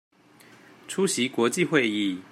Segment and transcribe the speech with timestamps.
[0.87, 2.21] 出席國際會議